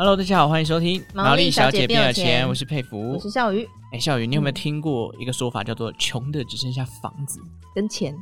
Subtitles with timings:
[0.00, 3.68] Hello，大家好，欢迎收听《毛利小姐变有钱》，我是佩服，我是笑鱼。
[3.92, 7.40] 哎，笑鱼，你有没有听过一个说法，叫做“穷的只剩下房子
[7.74, 8.14] 跟钱”？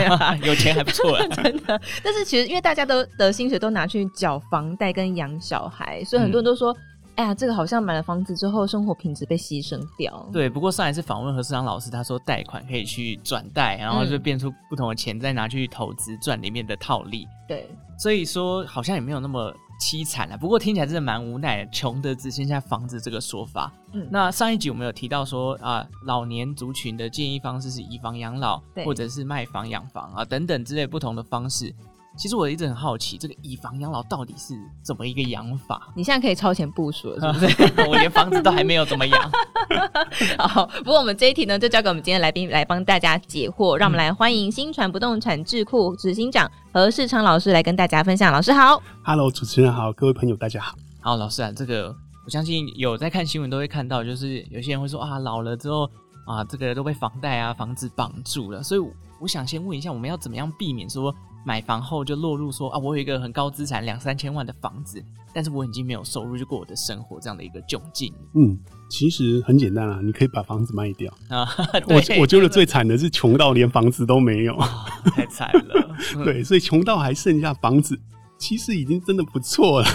[0.42, 1.78] 有钱还不错啊， 真的。
[2.02, 6.72] 但是其实，因为大家都的薪水都拿去缴房贷跟养小孩，所以很多人都说
[7.16, 10.48] ：“嗯、哎呀，这个好像买了房子之后，生活品质被牺牲掉。”对。
[10.48, 17.28] 不过上一次访问何世昌老师，他说贷款可以去转贷，然后就变出不同的钱，再拿去投资赚里面的套利。
[17.46, 17.68] 对。
[17.98, 19.54] 所以说，好像也没有那么。
[19.80, 23.72] 凄惨了，不过听起来真的蛮无奈的，穷的只剩下房子这个说法。
[23.92, 31.74] 嗯，那上一集我们有提到说啊，老年族群的建议方式是以房养老，或者是卖房养房啊等等之类不同的方式。
[32.20, 35.80] 其实我一直很好奇，这个以房养老到底是怎么一个养法？
[35.96, 37.80] 你现在可以超前部署了，是不是？
[37.88, 39.32] 我连房子都还没有怎么养。
[40.38, 43.74] 好，不过我们这一题呢，就交给我们今天来宾来帮大家解惑。
[43.74, 48.30] 让我们来欢迎新传不动产智库执行长何世昌老师来跟大家分享。
[48.30, 50.74] 老师好，Hello，主持人好，各位朋友大家好。
[51.00, 51.88] 好，老师啊，这个
[52.26, 55.90] 我相信有在看新闻都会看到，就是有些人会说啊，老了之后
[56.26, 58.62] 啊，这个都被房贷啊、房子绑住了。
[58.62, 58.80] 所以
[59.18, 61.14] 我想先问一下，我们要怎么样避免说？
[61.44, 65.02] 买房后就落入说啊，我有一个很高资产两三千万的房子，
[65.32, 68.12] 但是我已经没有收入，就过我的生活这样的一个窘境。
[68.34, 68.58] 嗯，
[68.90, 71.48] 其实很简单啊，你可以把房子卖掉 啊。
[71.88, 74.68] 我我觉得最惨的是穷到连房子都没有， 哦、
[75.14, 75.96] 太惨了。
[76.24, 77.98] 对，所以穷到还剩下房子，
[78.38, 79.88] 其实已经真的不错了。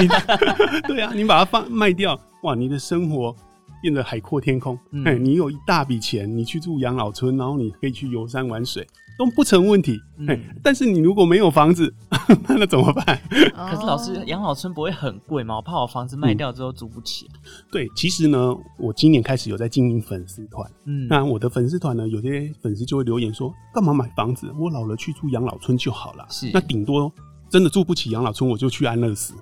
[0.00, 0.08] 你
[0.88, 3.34] 对啊，你把它放卖掉，哇，你的生活
[3.82, 4.78] 变得海阔天空。
[4.92, 8.86] 嗯，你有一大笔钱，你去住养老村，然后你可以去游山玩水。
[9.18, 11.94] 都不成问题，嗯，但是你如果没有房子，
[12.48, 13.20] 那怎么办？
[13.30, 15.56] 可是老师，养老村不会很贵吗？
[15.56, 17.28] 我怕我房子卖掉之后租不起。
[17.34, 17.40] 嗯。
[17.70, 24.50] 对，其实呢，我今年开始有在经营粉丝团，嗯，那我的粉丝团呢，有些粉丝就会留言说，干嘛买房子？
[24.58, 26.26] 我老了去住养老村就好了。
[26.30, 27.12] 是，那顶多
[27.50, 29.34] 真的住不起养老村，我就去安乐死。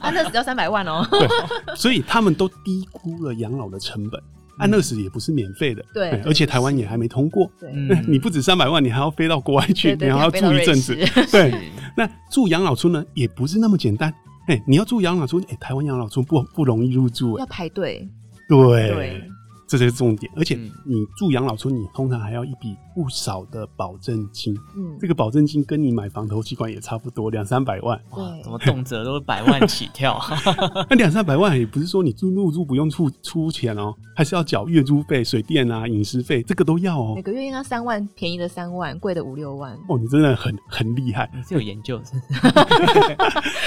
[0.00, 1.06] 安乐死要三百万哦。
[1.10, 1.28] 对，
[1.76, 4.20] 所以他们都低估了养老的成本。
[4.58, 7.50] 安乐死也不是免费的，对，而且台湾也还没通过。
[7.60, 7.70] 对，
[8.08, 10.94] 你不止三百万，你还要飞到国外去，你还要住一阵子。
[11.30, 11.54] 对，
[11.94, 14.10] 那住养老村呢，也不是那么简单。
[14.46, 18.08] 哎，你要住养老村，哎，台湾养老村不不容易入住，要排队。
[18.48, 19.28] 对。
[19.66, 20.54] 这才是重点，而且
[20.84, 24.54] 你住养老村，你通常还要一笔不少的保证金。
[24.76, 28.00] 嗯，这个保证金跟你买房投期款也差不多，两三百万。
[28.10, 30.20] 哇，怎么动辄都是百万起跳？
[30.88, 37.14] 那两三百万也不是说你住入住不用出出钱哦，还是要缴月租费、水电啊、饮食费，这个都要哦。
[37.16, 39.76] 每个月应该三万，便宜的三万，贵的五六万。
[39.88, 43.16] 哦，你真的很很厉害，你是有研究是不是？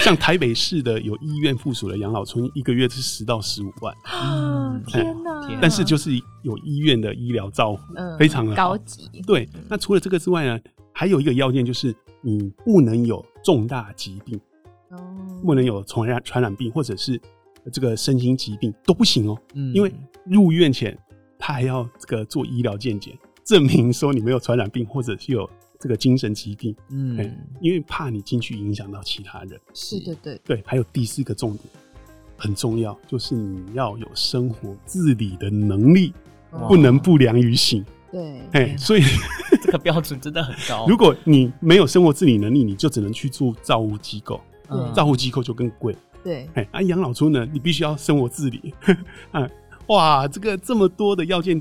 [0.02, 3.94] 像台北市的有医院附属的养老村，一个月是十到十五万。
[4.10, 5.46] 嗯，天哪！
[5.60, 6.12] 但是就是
[6.42, 9.08] 有医院的医疗照顾，嗯，非常的高级。
[9.26, 10.60] 对，那除了这个之外呢，
[10.92, 14.40] 还有一个要件就是你不能有重大疾病，
[14.90, 14.96] 哦，
[15.44, 17.20] 不能有传染传染病或者是
[17.72, 19.36] 这个身心疾病都不行哦。
[19.54, 19.92] 嗯，因为
[20.24, 20.96] 入院前
[21.36, 25.50] 他还要这个做医疗健检，证明说你没有传染病或者是有
[25.80, 26.72] 这个精神疾病。
[26.90, 29.60] 嗯，因为怕你进去影响到其他人。
[29.74, 30.62] 是的，对对。
[30.64, 31.64] 还有第四个重点。
[32.40, 36.14] 很重要，就是你要有生活自理的能力，
[36.66, 37.84] 不能不良于行。
[38.10, 39.02] 对，哎，所以
[39.62, 40.86] 这个标准真的很高。
[40.88, 44.40] 如果你没有生活自理能力，你就只能去住照护机构，
[44.94, 45.94] 照护机构就更贵。
[46.24, 48.74] 对，哎，啊，养老村呢，你必须要生活自理。
[49.30, 49.46] 啊，
[49.88, 51.60] 哇，这个这么多的要件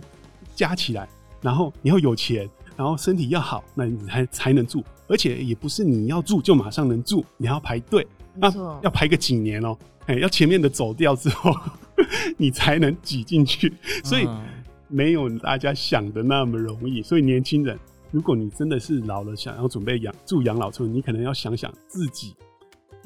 [0.56, 1.08] 加起来，
[1.42, 4.84] 然后你要有钱，然后身体要好，那你才才能住。
[5.08, 8.06] 而且也不是你要住就马上能住，你还要排队，
[8.40, 9.78] 那要排个几年哦。
[10.06, 11.54] 哎要前面的走掉之后，
[12.38, 13.72] 你才能挤进去，
[14.04, 14.28] 所以
[14.88, 17.02] 没有大家想的那么容易。
[17.04, 17.78] 所以年轻人，
[18.10, 22.34] 如果你真的是老了，想要准备养住养老村，你可能要想想自己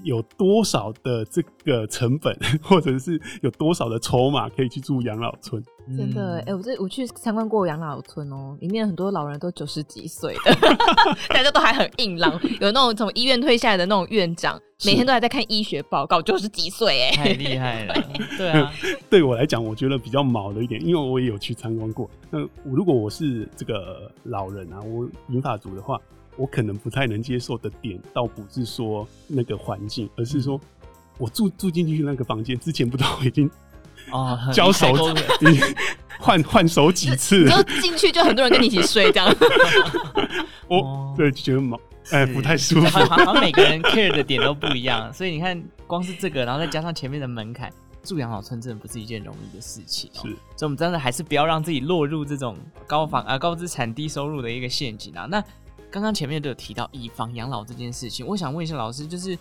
[0.04, 5.64] 有多少的这个成本， 或者是有多少的筹码可以去住养老村。
[5.98, 10.56] 真的，哎、欸，我这我去参观过养老村哦、喔，里面很多老人都九十几岁的，
[11.28, 17.94] 大家都还很硬朗，有那种从医院退下来的那种院长，每天都还在看医学报告，九十几岁，哎，太厉害了。
[18.38, 18.72] 对啊，
[19.10, 22.10] 对我来讲，我觉得比较毛的一点，因为我也有去参观过。
[22.32, 26.00] 那如果我是这个老人啊，我银发族的话，
[26.36, 30.60] 我可能不太能接受的点，倒不是说那个环境，而是说
[31.18, 33.50] 我住住进去那个房间之前，不知道已经。
[34.12, 34.94] 哦，交手
[36.20, 39.34] 换换手几次，然后进去就很多人跟你一起睡这样。
[40.68, 41.80] 我对就觉得毛
[42.12, 43.00] 哎，不太舒服。
[43.06, 47.72] 好像每个人 care 的点都不一样，所以你看，光是这个，然后再加上前面的门槛，
[48.04, 50.12] 住养老村真的不是一件容易的事情。
[50.14, 55.26] 是，所以我们真的还是不要让自己落入这种高房啊、高资产、低收入的一个陷阱啊。
[55.30, 55.42] 那
[55.94, 59.38] 刚刚前面都有提到以房养老这件事情，我想问一下老师，就是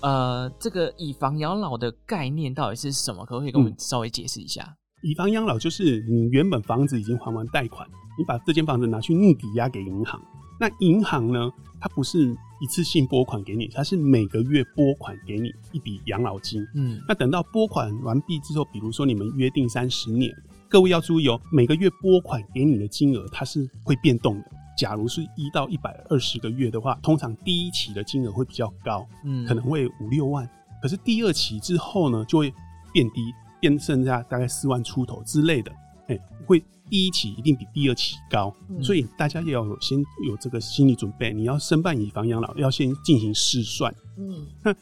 [0.00, 3.24] 呃，这个以房养老的概念到底是什么？
[3.24, 4.62] 可不可以跟我们稍微解释一下？
[4.62, 7.88] 嗯以房养老就是你原本房子已经还完贷款，
[8.18, 10.20] 你把这间房子拿去逆抵押给银行。
[10.58, 11.48] 那银行呢，
[11.80, 16.66] 它不是一次性拨款给你，它是每个月拨款给你一笔养老金。
[16.74, 20.30] 嗯，那等到拨款完毕之后，比如说你们约定三十年，
[20.68, 24.50] 各位要注意哦，每个月拨款给你的金额它是会变动的。
[24.78, 30.48] 假如是一到一百二十个月的话，通常第一期的金额会比较高，嗯，可能会五六万。
[30.80, 32.54] 可是第二期之后呢，就会
[32.92, 33.20] 变低。
[33.60, 35.72] 变剩下大概四万出头之类的，
[36.06, 39.98] 哎、欸，会第一期一定比第二期高，嗯、所以大家也要有先
[40.28, 41.34] 有这个心理准备。
[41.34, 43.92] 你要申办以房养老，要先进行试算。
[44.16, 44.72] 嗯，那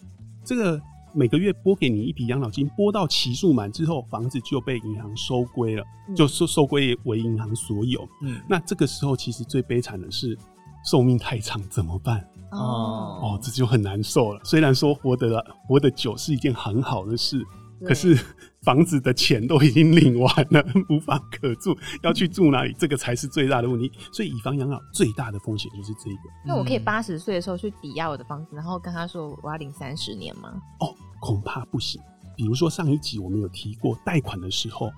[0.44, 0.78] 这个
[1.16, 8.06] 每个月拨给你一笔养老金，拨到期数满之后，房子就被银行收归了，嗯、就收收归为银行所有。
[8.20, 10.38] 嗯，那这个时候其实最悲惨的是
[10.84, 12.20] 寿命太长怎么办？
[12.50, 14.40] 哦哦，这就很难受了。
[14.44, 17.42] 虽然说活得活得久是一件很好的事。
[17.84, 18.18] 可是
[18.62, 22.74] 房子的钱都已经领完了， 无法可住，要去住哪里？
[22.78, 23.92] 这个才是最大的问题。
[24.10, 26.16] 所以以房养老最大的风险就是这个。
[26.42, 30.54] 那我可以八十岁的时候去抵押我的房子，然后跟他说我要领三十年吗？
[30.80, 32.00] 哦，恐怕不行。
[32.36, 34.90] 比如说上一集我们有提过，贷款的时候，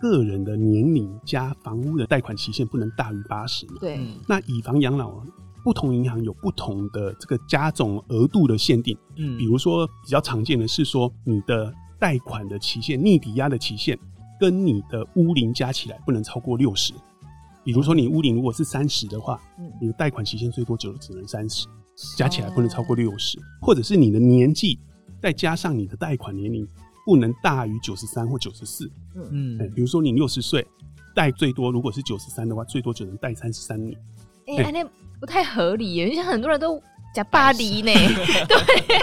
[0.00, 3.74] 个人的年龄加房屋的贷款期限不能大于八十嘛？
[3.80, 4.00] 对。
[4.28, 5.22] 那以房养老，
[5.64, 8.96] 不同银行有不同的这个加总额度的限定。
[9.16, 11.72] 嗯，比如说比较常见的是说你的。
[12.00, 13.98] 贷款的期限、逆抵押的期限，
[14.38, 16.92] 跟你的屋龄加起来不能超过六十。
[17.64, 21.66] 比如说，你屋龄如果是三十的话，嗯，你的贷款期限最多就只能三十，
[22.16, 23.36] 加起来不能超过六十。
[23.60, 24.78] 或者是你的年纪
[25.20, 26.66] 再加上你的贷款年龄
[27.04, 28.90] 不能大于九十三或九十四。
[29.14, 30.66] 嗯嗯，比如说你六十岁，
[31.14, 33.98] 贷最多如果是九十三的话，最多只能贷三十三年。
[34.46, 36.82] 哎、欸，那、欸、不太合理耶，像很多人都。
[37.14, 37.90] 加巴黎 呢？
[38.46, 38.96] 对、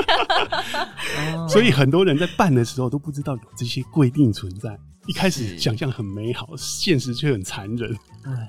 [1.33, 4.77] 啊，所以很多人在办的时候都不知道有这些规定存在。
[5.07, 7.97] 一开始想象很美好，现实却很残忍。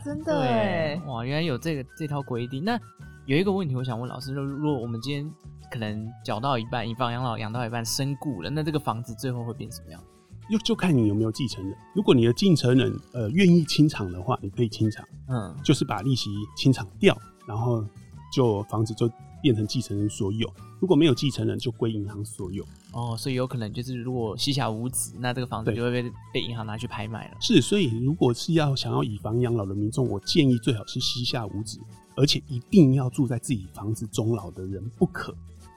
[0.05, 2.63] 真的哎，哇，原来有这个这套规定。
[2.63, 2.79] 那
[3.25, 5.25] 有一个问题，我想问老师：如果我们今天
[5.71, 10.03] 可能缴到一半，以房养老养到一半身故了，那这个房子最后会变什么样？
[10.51, 11.77] 就就看你有没有继承人。
[11.95, 15.05] 如果你的继承人呃愿意清偿的话，你可以清偿。
[15.29, 17.17] 嗯，就是把利息清偿掉，
[17.47, 17.85] 然后
[18.33, 19.11] 就房子就。
[19.43, 22.65] 变成继承人所有，如果没有继承人，就归银行所有。
[22.93, 27.37] 哦，所以有可能就是如果膝下无子，那这个房子就会被被银行拿去拍卖了。
[27.41, 31.79] 是，所以如果是要想要以房养老的民众，我建议最好是膝下无子，
[32.17, 35.33] 而且一定要住在自己房子终老的人不可。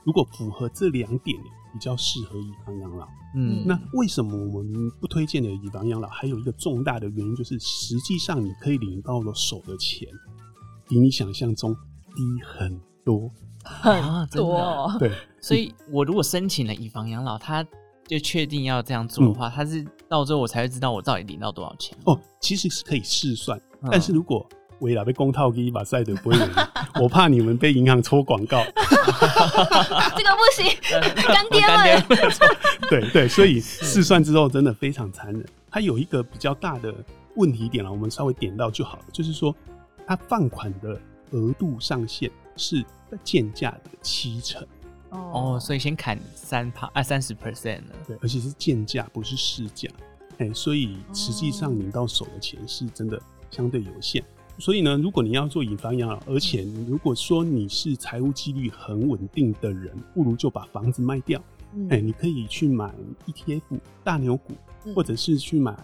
[0.10, 1.38] 如果符合这两点，
[1.72, 3.08] 比较适合以房养老。
[3.36, 6.08] 嗯，那为什么我们不推荐的以房养老？
[6.08, 10.10] 还有一个重大的原因就是，实际上你可以领到的手的钱，
[10.88, 11.76] 比你想象中
[12.16, 13.32] 低很多。
[13.64, 17.64] 很多、哦，对，所以我如果申请了以房养老，他
[18.08, 21.96] 就确定要这样做的话，他、嗯、是到最后我才会知道我到底领到多少钱。
[22.06, 26.38] 哦，其实是可以试算，嗯、但是如果为了被公套给一把赛德不会
[27.02, 28.64] 我怕你们被银行抽广告，
[30.18, 30.76] 这个不行，
[31.28, 32.04] 干爹们。
[32.90, 35.46] 对对，所以试算之后真的非常残忍。
[35.70, 36.94] 它有一个比较大的
[37.36, 39.56] 问题点了，我们稍微点到就好了，就是说
[40.08, 41.00] 它放款的
[41.32, 42.86] 额度上限是。
[43.24, 44.64] 建价的七成
[45.10, 47.96] 哦，所以先砍三趴啊，三十 percent 了。
[48.06, 49.90] 对，而且是建价，不是市价。
[50.38, 54.24] 哎、所以实际上领到手的钱是真的相对有限。
[54.60, 61.40] 所以呢，如果你要做以房养老，而且如果说你是财务纪律很稳定的人，不如就把房子卖掉。
[61.40, 62.94] 哎、嗯欸，你可以去买
[63.26, 64.54] ETF 大牛股，
[64.94, 65.76] 或者是去买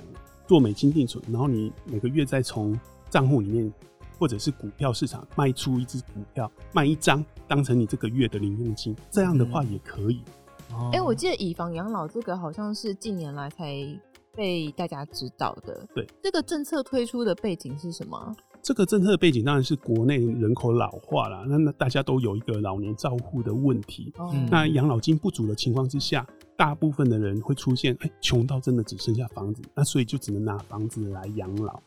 [0.47, 2.79] 做美金定存，然后你每个月再从
[3.09, 3.71] 账户里面。
[4.17, 10.21] 或者是股票市场卖出一只股票，卖一张当成你这个月的零用金，这样的话也可以。
[10.69, 13.85] 哎、嗯欸，我记得以房养老这个好像是近年来才
[14.33, 15.85] 被大家知道的。
[15.93, 18.33] 对，这个政策推出的背景是什么？
[18.65, 24.11] 这个政策的背景当然是国内人口老化了，那那大家都有一个老年照护的问题。
[24.33, 26.25] 嗯、那养老金不足的情况之下，
[26.57, 31.79] 大部分的人会出现哎，穷到真的只剩下房子，那所以就只能拿房子来养老。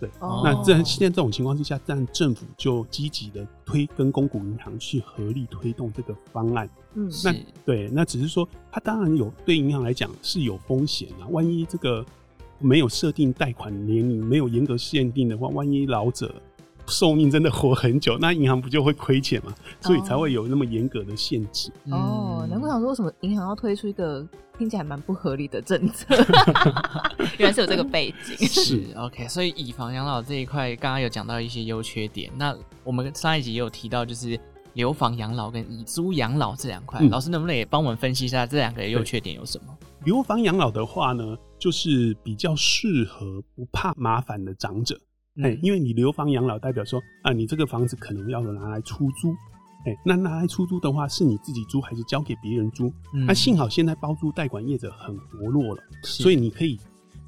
[0.00, 6.68] 对，哦、那这现在这种情况之下，但政府就积极的推跟公股银行去合力推动这个方案。
[6.94, 7.32] 嗯，那
[7.64, 11.30] 对，那只是说，它当然有对银行来讲是有风险啊。
[11.30, 12.04] 万一这个
[12.58, 16.34] 没有设定贷款年龄，没有严格限定的话，万一老者
[16.86, 19.52] 寿命真的活很久，那银行不就会亏钱吗？
[19.80, 21.70] 所以才会有那么严格的限制。
[21.90, 26.14] 哦，难怪想说为什么银行要推出一个听起来蛮不合理的政策，
[27.38, 28.36] 原来是有这个背景。
[28.48, 32.30] 是 OK，所以以房养老这一块，刚刚有讲到一些优缺点。
[32.36, 34.38] 那我们上一集也有提到，就是
[34.76, 39.76] 留房养老跟以租养老这两块，嗯、老师能不能也帮我们分析一下这两个优缺点有什么？
[40.04, 44.94] 留房养老的话呢，就是比较适合不怕麻烦的长者。
[45.42, 49.34] 哎、嗯，因为你留房养老，代表说啊，你这个房子可能要拿来出租。
[49.86, 52.92] 哎，那拿来出租的话，是你自己租还是交给别人租？
[53.14, 56.78] 那、嗯啊、幸好现在包租代管业者很活络了，所以你可以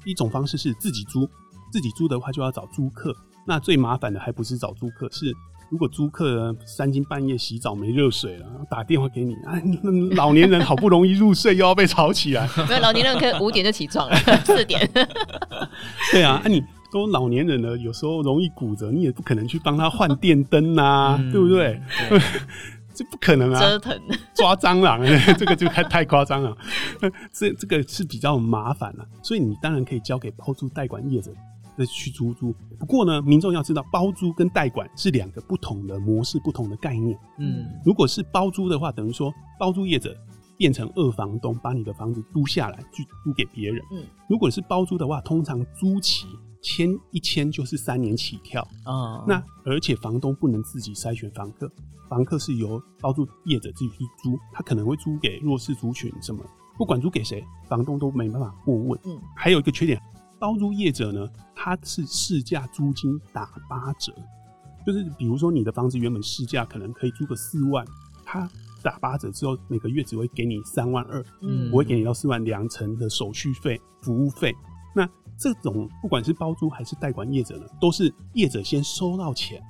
[0.05, 1.27] 一种方式是自己租，
[1.71, 3.15] 自己租的话就要找租客。
[3.47, 5.33] 那最麻烦的还不是找租客，是
[5.69, 9.53] 如果租客三更半夜洗澡没热水了，打电话给你，啊，
[10.15, 12.47] 老年人好不容易入睡，又要被吵起来。
[12.67, 14.89] 没有，老年人可以五点就起床了， 四点。
[16.11, 16.63] 对啊，啊你。
[16.91, 21.79] 都老年人了，有时候容易骨折，你也不可能去帮他换电灯呐、啊嗯，对不对？
[22.09, 22.19] 对
[22.95, 23.59] 这不可能啊！
[23.59, 23.95] 折腾
[24.33, 24.99] 抓蟑螂，
[25.37, 26.57] 这个就太太夸张了。
[27.31, 31.29] 这这个是比较麻烦了，所以你当然可以交给包租代管业者
[31.79, 32.53] 再去租租。
[32.77, 37.17] 不过呢，民众要知道，包租跟代管是两个不同的模式，不同的概念。
[37.37, 40.13] 嗯，如果是包租的话，等于说包租业者
[40.57, 43.81] 变成二房东，把你的房子租下来去租给别人。
[43.93, 46.27] 嗯，如果是包租的话，通常租期。
[46.61, 51.71] 签一签就是三年起跳啊，那而且房东不能自己筛选房客，
[52.09, 56.43] 房客是由包租业者自己去租，他可能会租给弱势族群什么，
[56.77, 58.99] 不管租给谁，房东都没办法过问。
[59.05, 60.01] 嗯，还有一个缺点，
[60.39, 64.13] 包租业者呢，他是市价租金打八折，
[64.85, 67.85] 就是比如说你的房子原本市价可能可以租个四万，
[68.25, 68.49] 他
[68.81, 74.55] 打八折之后每个月只会给你三万二，嗯，我会给你到四万两成的手续费、服务费，
[74.95, 75.07] 那。
[75.41, 79.63] 这种不管是包租还是代管业者呢，都是业者先收到钱，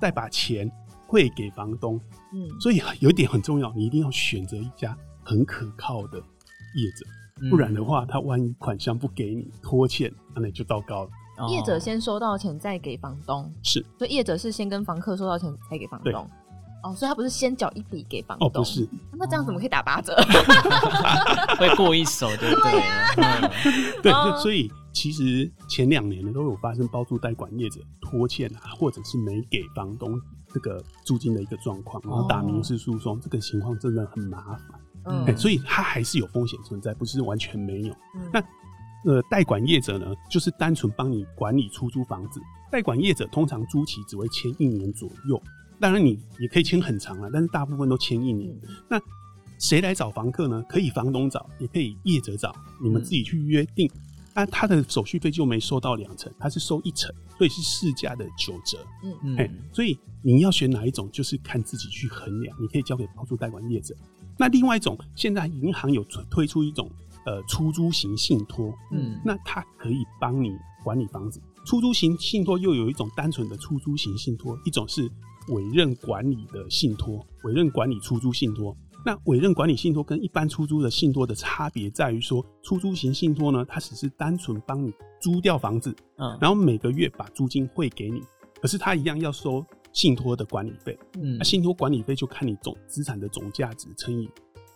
[0.00, 0.66] 再把钱
[1.06, 2.00] 汇给房东。
[2.32, 7.04] 嗯，所以有一点很重要，你一定要选择一家很可靠的业者，
[7.48, 11.10] 不然的话，他万一款项不给你拖欠，那你就糟糕了。
[11.48, 16.28] 业者先收到钱再给房东，是，所以业者是先跟房客收到钱才给房东。
[16.82, 18.48] 哦，所以他不是先缴一笔给房东？
[18.48, 18.88] 哦，不是。
[19.12, 20.14] 那这样怎么可以打八折？
[21.58, 24.02] 会过一手，对 不对？
[24.02, 24.70] 对，所以。
[24.92, 30.20] 其实前两年呢，都有发生包租代管业者拖欠啊，或者是没给房东
[30.52, 34.80] 这个租金的一个状况，然后打民事诉讼，这个情况真的很麻烦。
[35.04, 37.92] 嗯、欸，所以它还是有风险存在，不是完全没有。
[38.14, 38.40] 嗯、那
[39.04, 42.40] 呃，代管业者呢，就是单纯帮你管理出租房子。
[42.70, 45.42] 代管业者通常租期只会签一年左右，
[45.78, 48.54] 当然你也可以签很长啊，但是大部分都签一年。
[48.62, 49.00] 嗯、那
[49.58, 50.62] 谁来找房客呢？
[50.68, 53.86] 可以房东找，也可以业者找，你们自己去约定。
[53.94, 54.00] 嗯
[54.32, 58.78] 那他的手续费就没收到两成，他是收一成，所以是市价的九折。
[59.02, 62.56] 嗯嗯，所以你要选哪一种，就是看自己去衡量。
[62.58, 63.94] 你可以交给包租代管业者。
[64.40, 66.90] 那另外一种，现在银行有推出一种
[67.26, 70.50] 呃出租型信托，嗯，那它可以帮你
[70.82, 71.38] 管理房子。
[71.66, 75.02] 出租型信托又有一种单纯的出租型信托，一种是
[75.48, 78.74] 委任管理的信托，委任管理出租信托。
[79.04, 88.22] 那委任管理信托跟一般出租的信托的差别在于说，出租型信托呢，它只是单纯帮你租掉房子，嗯，然后每个月把租金汇给你，
[88.62, 94.30] 可是它一样要收信托的管理费，嗯，那信托管理费就看你总资产的总价值乘以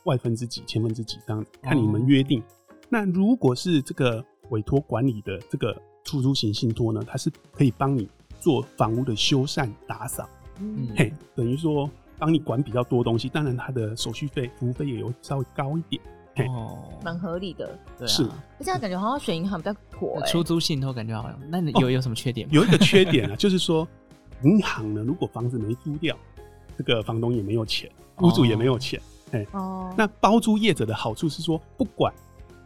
[0.05, 2.41] 万分之几、千分之几这样子，看你们约定。
[2.41, 2.45] 哦。
[2.89, 8.09] 那如果是这个委托管理的这个出租型信托呢，它是可以帮你
[8.41, 10.29] 做房屋的修缮打扫，
[10.61, 11.91] 嗯，嘿，等于说。
[12.17, 16.01] 帮你管比较多东西，当然它的手续费、服务费也有稍微高一点，
[16.49, 18.09] 哦，蛮合理的，对啊。
[18.09, 18.27] 是，
[18.61, 20.31] 这样感觉好像选银行比较妥，欸。
[20.31, 22.49] 出租信托感觉好像，那你有有什么缺点？
[22.53, 23.87] 有一个缺点啊，就是说
[24.43, 26.17] 银行呢，如果房子没租掉，
[26.77, 29.01] 这个房东也没有钱，屋主也没有钱，
[29.33, 32.13] 哎，哦，那包租业者的好处是说，不管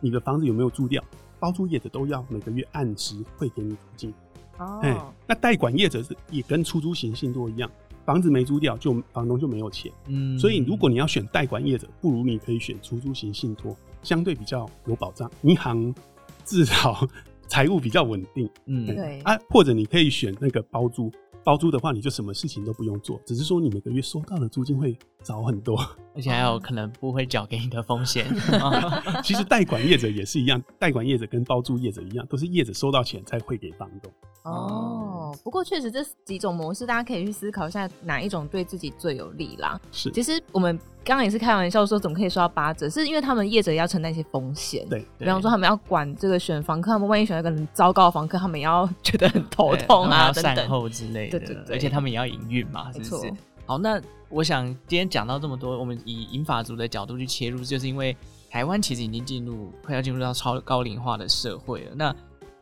[0.00, 1.02] 你的房子有没有租掉，
[1.38, 4.12] 包租业者都要每个月按时会给你租金。
[4.58, 4.96] 哦，哎，
[5.26, 7.70] 那代管业者是也跟出租型信托一样。
[8.04, 9.92] 房子没租掉，就房东就没有钱。
[10.06, 15.30] 嗯，所以如果你要选代管业者，不如你可以选出租型信托，相对比较有保障。
[15.42, 15.94] 银行
[16.42, 17.06] 至少
[17.48, 18.48] 财务比较稳定。
[18.64, 21.12] 嗯，对啊，或者你可以选那个包租，
[21.44, 25.78] 包租的话你就什么事情都不用做，只是说你每个月收到的租金会少很多，
[26.14, 28.26] 而且还有可能不会缴给你的风险。
[29.22, 34.12] 其实代管业者也是一样，代管业者跟包租业者一样，都是业者收到钱才汇给房东。
[34.44, 39.78] 哦，不过确实这几种模式，大家可以去思考一下哪一种对自己最有利啦。
[39.92, 42.88] 是，其实我们刚刚也是开玩笑说，怎么可以说到八折？
[42.88, 44.88] 是因为他们业者要承担一些风险。
[44.88, 51.38] 对，比方说他们要管这个选房客，他们万一选了一个很糟糕的房客，他们也要觉得很头痛啊，等等，善后之类的。
[51.38, 53.30] 对对对，而且他们也要营运嘛，是不是？
[53.68, 58.16] 好，那我想今天讲到这么多，我们以银发族的角度去切入，就是因为
[58.48, 61.94] 台湾其实已经进入快要进入到超高龄化的社会了。
[61.94, 62.16] 那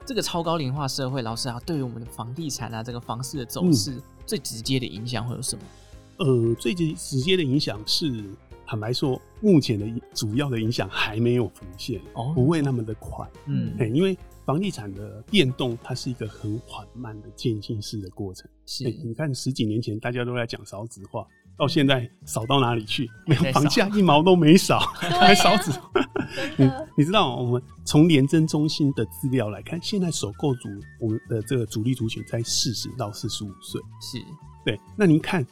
[0.05, 5.63] 这个超高龄化社会，老师啊，对于我们的房地产啊，这个房市的走势，嗯、最直接的影响会有什么？
[6.19, 8.25] 呃，最直直接的影响是，
[8.67, 18.49] 坦白说，目前的主要的影响还没有浮现，哦，不会那么的快，嗯，因为房地产的变动，它是一个很缓慢的渐进式的过程。
[18.67, 21.27] 是，你看十几年前大家都在讲少子化。
[21.59, 23.09] 到现在少到哪里去？
[23.27, 25.73] 没有房价一毛都没少， 还少子。
[26.59, 30.69] 你你知道，我们从廉政中心的资料来看，现在首购族
[31.01, 33.81] 我们的这个主力族群在四十到四十五岁。
[34.03, 34.19] 是，
[34.67, 34.79] 对。
[34.99, 35.43] 那您看，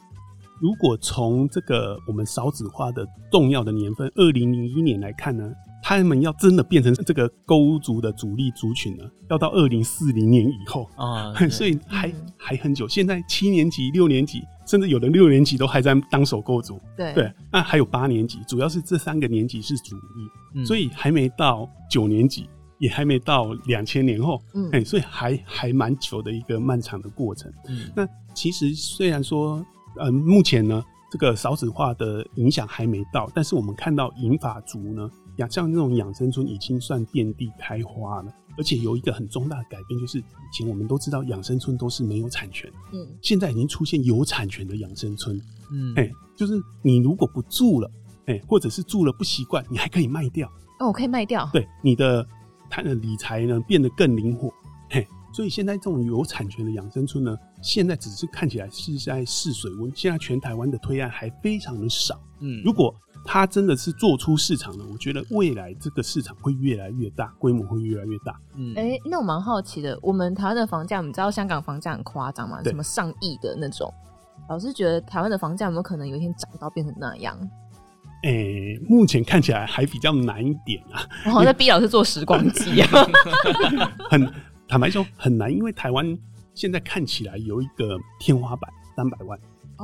[0.65, 5.53] 如果从这个我们少子化的重要的年份二零零一年来看呢？
[5.83, 12.87] 他们要真的变成这个购屋族的主力族群呢，要到二零四零年以后啊， 所以还、嗯、还很久。
[12.87, 16.81] 现在七年级、六年级，甚至有的六年级都还在当首购族。
[16.97, 27.53] 对对，那还有八年级，主要是这三个年级是主力，嗯、所以还没到九年级，也还没到两千年后，嗯、欸，所以还还蛮久的一个漫长的过程。
[27.69, 29.63] 嗯，那其实虽然说，
[29.97, 35.09] 呃，目前呢，这个少子化的影响还没到，但是我们看到银发族呢。
[35.37, 40.23] 养像那种养生村已经算遍地开花了，而且有一个很重大的改变，就是以
[40.53, 45.35] 前我们都知道养生村都是没有产权，嗯，现在已经出现有产权的养生村，
[45.73, 47.91] 嗯，哎、欸，就是你如果不住了，
[48.27, 50.47] 哎、欸，或者是住了不习惯，你还可以卖掉，
[50.79, 52.25] 哦，我可以卖掉，对，你的
[52.69, 54.53] 它的理财呢变得更灵活，嘿，
[55.35, 62.95] 所以现在这种有产权的养生村呢，现在只是看起来是在试水温，现在全台湾的推案还非常的少，嗯，如果。
[63.27, 68.39] 它真的是做出市场了，我觉得未来这个市场会越来越大，规模会越来越大。
[68.53, 72.61] 嗯，哎、欸，那我蛮好奇的，我们台湾的房价，你知道香港房价很夸张吗？
[72.63, 73.91] 什么上亿的那种？
[74.47, 77.35] 老师觉得台湾的房价有没有可能有一天涨到变成那样？
[78.21, 81.01] 哎、欸，目前看起来还比较难一点啊。
[81.25, 82.87] 我好像在逼老师做时光机啊。
[84.07, 84.31] 很
[84.67, 86.17] 坦白说很难，因为台湾
[86.53, 89.39] 现在看起来有一个天花板三百万。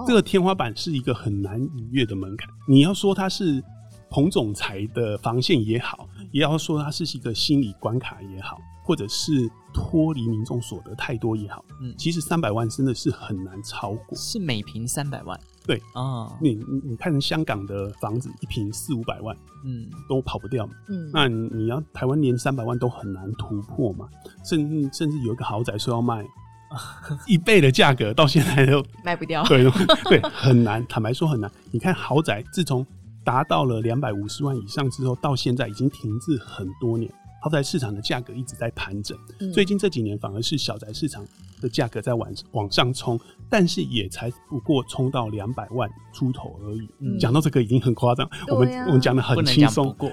[0.07, 2.49] 这个天花板是一个很难逾越的门槛。
[2.67, 3.61] 你要说它是
[4.09, 14.17] 彭总裁的防线也好，也要说它是一个心理关卡也好，或者是脱离民众所得太多也好，嗯，其实三百万真的是很难超过。
[14.17, 15.37] 是每平三百万？
[15.65, 24.07] 对啊，哦、你你你看香港的房子一平四五百万，嗯，都跑不掉嘛，嗯，那你要台湾连三百万都很难突破嘛，
[24.43, 26.25] 甚至甚至有一个豪宅说要卖。
[27.27, 29.69] 一倍的价格到现在都卖不掉，对
[30.05, 30.81] 对，很难。
[30.87, 31.51] 坦白说很难。
[31.69, 32.87] 你看豪宅，自从
[33.25, 37.13] 达到了两百五十万以上之后，到现在已经停滞很多年。
[37.41, 41.25] 豪宅市场的价格一直在盘整，嗯、最近这几年反而是小宅市场
[41.59, 47.17] 的价格在往往上冲，但是也才不过冲到两百万出头而已。
[47.19, 49.93] 讲、嗯、到这个已经很夸张，我们我们讲的很轻松。
[49.97, 50.09] 过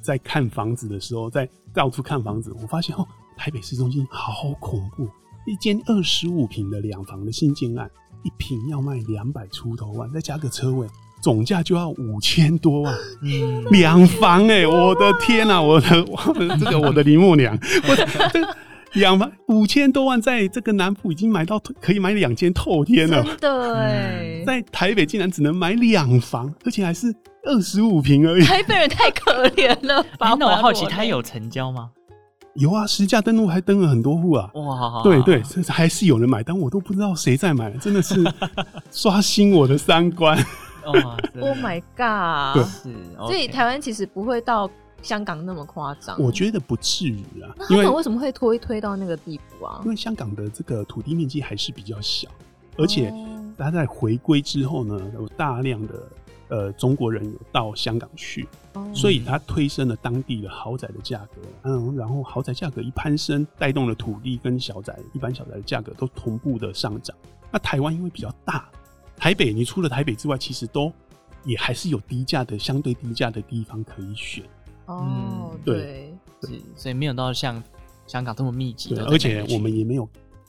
[0.00, 3.04] 在看房子的时候，在到处看房子，我发现哦。
[3.40, 5.08] 台北市中心好恐怖，
[5.46, 7.88] 一间二十五平的两房的新建案，
[8.24, 10.88] 一平要卖两百出头万，再加个车位，
[11.20, 12.94] 总价就要五千多万。
[13.70, 18.56] 两、嗯、房哎、欸，我的天啊， 我的，我的这个我的林木娘，我的这个
[18.94, 23.22] 两房五千多万，在这个南部已经买到可以买两间透天了。
[23.40, 28.44] 对、欸，在台北竟然只能买两房，而且还是二十五平而已。
[28.44, 30.04] 台北人太可怜了。
[30.18, 31.90] 那我好奇，他有成交吗？
[32.54, 34.50] 有啊，实价登录还登了很多户啊！
[34.54, 38.16] 哇，对对，还是有人买，但我都不知道谁在买，真的是
[38.90, 40.36] 刷新我的三观。
[40.92, 42.54] 哦 Oh my god！
[42.54, 44.70] 对，是，所以台湾其实不会到
[45.02, 46.20] 香港那么夸张。
[46.20, 47.54] 我觉得不至于啊。
[47.58, 49.80] 那他们为什么会推推到那个地步啊？
[49.84, 52.28] 因为香港的这个土地面积还是比较小，
[52.76, 53.12] 而且
[53.56, 55.94] 它在回归之后呢，有大量的。
[56.50, 58.48] 呃，中国人有到香港去，
[58.94, 61.42] 所以它推升了当地的豪宅的价格。
[61.64, 67.14] 嗯，然后豪宅价格一攀升，带动了土地跟小宅一般小宅的价格都同步的上涨。
[67.50, 68.66] 那台湾因为比较大，
[69.18, 70.92] 台北你除了台北之外，其实都
[71.44, 74.44] 也还是有低价的相对低价的地方可以选。
[74.86, 77.62] 哦，对，是，所以没有到像
[78.06, 80.08] 香港这么密集的，而且我们也没有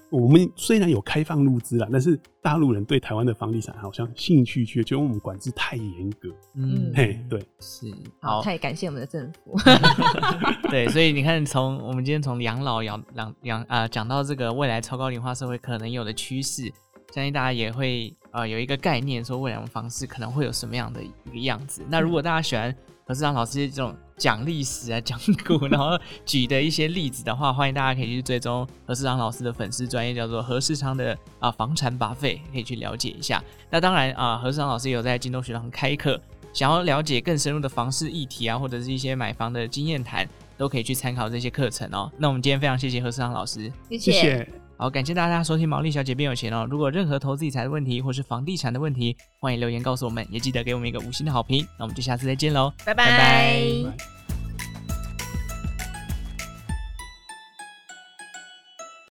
[0.09, 6.29] 我们虽然有开放入资了，但是大陆人对台湾的房地产好像兴趣缺缺，因为我们管制太严格。
[6.55, 7.93] 嗯，嘿，对，是。
[8.21, 9.55] 好，太感谢我们的政府。
[10.71, 16.63] 对，所以你看，从我们今天从养老养养养啊讲到这个未来超高龄化社会可能有的趋势，
[17.13, 21.81] 相信大家也会呃有一个概念，说未来的房市可能会有什么样的一个样子。
[21.89, 33.43] 那如果大家喜欢何世昌老师这种讲历史啊、 讲古，然后举的一些例子的话，欢迎大家可以去追踪何世昌老师的粉丝专业，叫做何世昌的啊房产 Buffet，可以去了解一下。
[33.69, 36.21] 那当然啊，何世昌老师有在京东学堂开课，
[36.53, 42.11] 想要了解更深入的房市议题啊，或者是一些买房的经验谈，都可以去参考这些课程哦。
[42.17, 44.11] 那我们今天非常谢谢何世昌老师，谢谢。
[44.11, 46.65] 谢谢好，感谢大家收听《毛利小姐变有钱》哦。
[46.71, 51.67] 如果任何投资理财的问题，或是房地产的问题，欢迎留言告诉我们，也记得给我们一个五星的好评。
[51.77, 53.05] 那我们就下次再见喽，拜拜。
[53.05, 54.18] 拜拜。